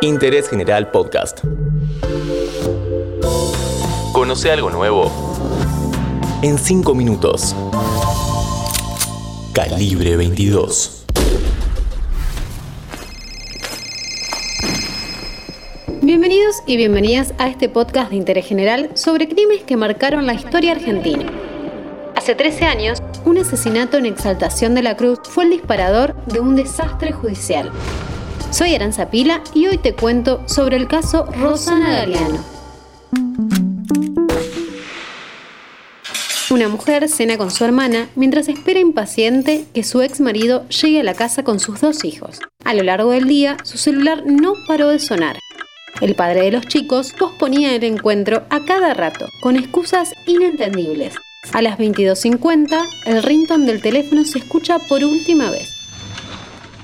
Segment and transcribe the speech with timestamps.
[0.00, 1.40] Interés General Podcast.
[4.12, 5.10] Conoce algo nuevo
[6.42, 7.56] en 5 minutos.
[9.52, 11.06] Calibre 22.
[16.02, 20.72] Bienvenidos y bienvenidas a este podcast de interés general sobre crímenes que marcaron la historia
[20.72, 21.26] argentina.
[22.14, 26.56] Hace 13 años, un asesinato en Exaltación de la Cruz fue el disparador de un
[26.56, 27.70] desastre judicial.
[28.50, 32.44] Soy Aranza Pila y hoy te cuento sobre el caso Rosana Galeano.
[36.50, 41.04] Una mujer cena con su hermana mientras espera impaciente que su ex marido llegue a
[41.04, 42.40] la casa con sus dos hijos.
[42.64, 45.38] A lo largo del día, su celular no paró de sonar.
[46.00, 51.14] El padre de los chicos posponía el encuentro a cada rato, con excusas inentendibles.
[51.52, 55.77] A las 22.50, el rington del teléfono se escucha por última vez.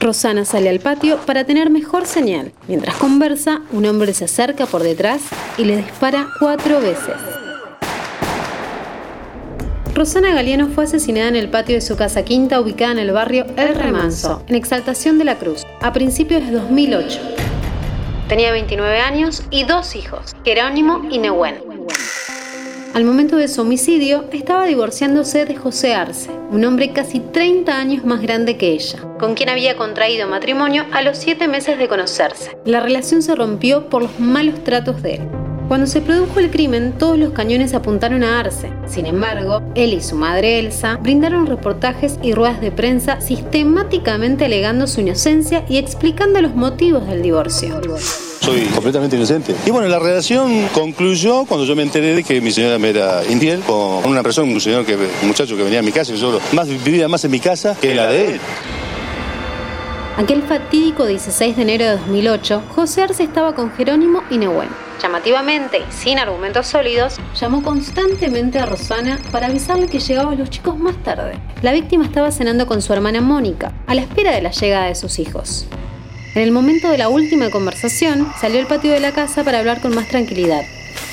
[0.04, 2.52] Rosana sale al patio para tener mejor señal.
[2.68, 5.22] Mientras conversa, un hombre se acerca por detrás
[5.56, 7.14] y le dispara cuatro veces.
[9.94, 13.46] Rosana Galeano fue asesinada en el patio de su casa quinta ubicada en el barrio
[13.56, 17.20] El Remanso, en Exaltación de la Cruz, a principios de 2008.
[18.28, 21.73] Tenía 29 años y dos hijos, Jerónimo y Nehuen.
[22.94, 28.04] Al momento de su homicidio, estaba divorciándose de José Arce, un hombre casi 30 años
[28.04, 32.56] más grande que ella, con quien había contraído matrimonio a los 7 meses de conocerse.
[32.64, 35.28] La relación se rompió por los malos tratos de él.
[35.68, 38.70] Cuando se produjo el crimen, todos los cañones apuntaron a Arce.
[38.86, 44.86] Sin embargo, él y su madre Elsa brindaron reportajes y ruedas de prensa sistemáticamente alegando
[44.86, 47.80] su inocencia y explicando los motivos del divorcio.
[48.40, 49.54] Soy completamente inocente.
[49.64, 53.22] Y bueno, la relación concluyó cuando yo me enteré de que mi señora me era
[53.24, 56.18] infiel con una persona, un señor que, un muchacho que venía a mi casa, y
[56.18, 58.40] yo más, vivía más en mi casa que en la de él.
[60.16, 64.68] Aquel fatídico 16 de enero de 2008, José Arce estaba con Jerónimo y Nehuen.
[65.02, 70.78] Llamativamente y sin argumentos sólidos, llamó constantemente a Rosana para avisarle que llegaban los chicos
[70.78, 71.40] más tarde.
[71.62, 74.94] La víctima estaba cenando con su hermana Mónica, a la espera de la llegada de
[74.94, 75.66] sus hijos.
[76.36, 79.80] En el momento de la última conversación, salió al patio de la casa para hablar
[79.80, 80.62] con más tranquilidad.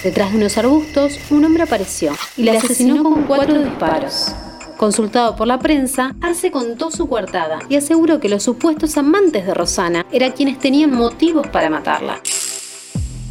[0.03, 4.35] Detrás de unos arbustos, un hombre apareció y le asesinó con cuatro disparos.
[4.81, 9.53] Consultado por la prensa, Arce contó su coartada y aseguró que los supuestos amantes de
[9.53, 12.19] Rosana eran quienes tenían motivos para matarla.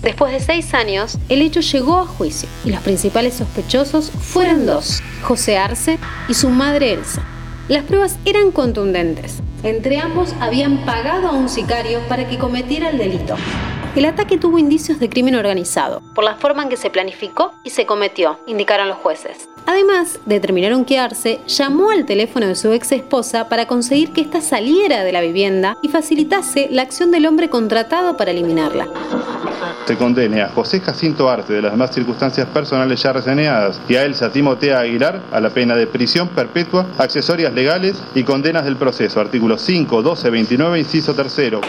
[0.00, 5.02] Después de seis años, el hecho llegó a juicio y los principales sospechosos fueron dos,
[5.22, 7.24] José Arce y su madre Elsa.
[7.68, 9.42] Las pruebas eran contundentes.
[9.64, 13.34] Entre ambos habían pagado a un sicario para que cometiera el delito.
[13.96, 17.70] El ataque tuvo indicios de crimen organizado, por la forma en que se planificó y
[17.70, 19.49] se cometió, indicaron los jueces.
[19.66, 24.40] Además, determinaron que Arce llamó al teléfono de su ex esposa para conseguir que ésta
[24.40, 28.88] saliera de la vivienda y facilitase la acción del hombre contratado para eliminarla.
[29.86, 34.04] Se condene a José Jacinto Arce de las demás circunstancias personales ya reseñadas y a
[34.04, 39.20] Elsa Timotea Aguilar a la pena de prisión perpetua, accesorias legales y condenas del proceso,
[39.20, 41.60] artículos 5, 12, 29, inciso tercero.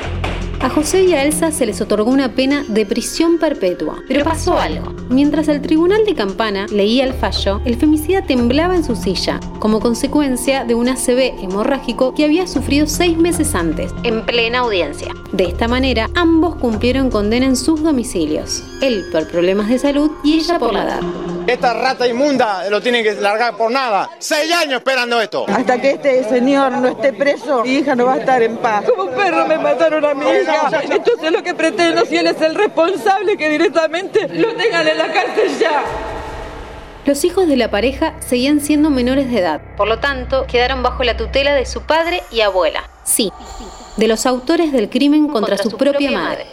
[0.64, 3.98] A José y a Elsa se les otorgó una pena de prisión perpetua.
[4.08, 4.94] Pero pasó algo.
[5.10, 9.80] Mientras el tribunal de Campana leía el fallo, el femicida temblaba en su silla, como
[9.80, 15.08] consecuencia de un ACV hemorrágico que había sufrido seis meses antes, en plena audiencia.
[15.32, 18.64] De esta manera, ambos cumplieron condena en sus domicilios.
[18.84, 21.02] Él por problemas de salud y ella por la edad.
[21.48, 24.10] Esta rata inmunda lo tienen que largar por nada.
[24.20, 25.46] Seis años esperando esto.
[25.50, 28.86] Hasta que este señor no esté preso, mi hija no va a estar en paz.
[28.86, 30.51] Como un perro me mataron a mi hija.
[30.84, 35.12] Entonces lo que pretendo, si él es el responsable, que directamente lo tengan en la
[35.12, 35.84] cárcel ya.
[37.06, 41.04] Los hijos de la pareja seguían siendo menores de edad, por lo tanto, quedaron bajo
[41.04, 42.84] la tutela de su padre y abuela.
[43.04, 43.32] Sí,
[43.98, 46.46] de los autores del crimen contra, su, propia, madre.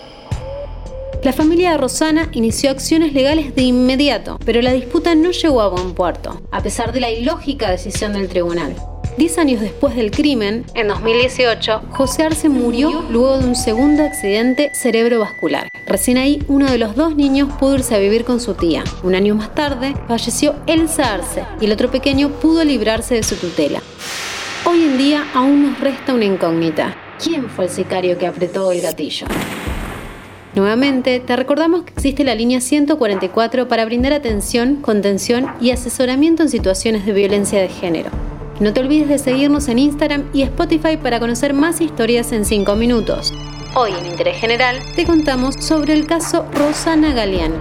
[1.23, 5.69] La familia de Rosana inició acciones legales de inmediato, pero la disputa no llegó a
[5.69, 8.75] buen puerto, a pesar de la ilógica decisión del tribunal.
[9.19, 14.71] Diez años después del crimen, en 2018, José Arce murió luego de un segundo accidente
[14.75, 15.67] cerebrovascular.
[15.89, 18.85] Recién ahí, uno de los dos niños pudo irse a vivir con su tía.
[19.03, 23.35] Un año más tarde, falleció Elsa Arce y el otro pequeño pudo librarse de su
[23.35, 23.83] tutela.
[24.65, 26.97] Hoy en día aún nos resta una incógnita.
[27.21, 29.27] ¿Quién fue el sicario que apretó el gatillo?
[30.55, 36.51] Nuevamente, te recordamos que existe la línea 144 para brindar atención, contención y asesoramiento en
[36.51, 38.28] situaciones de violencia de género.
[38.61, 42.75] No te olvides de seguirnos en Instagram y Spotify para conocer más historias en 5
[42.75, 43.33] minutos.
[43.77, 47.55] Hoy en Interés General te contamos sobre el caso Rosana Galeano.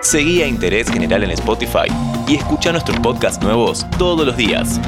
[0.00, 1.88] Seguí a Interés General en Spotify
[2.28, 4.80] y escucha nuestros podcasts nuevos todos los días.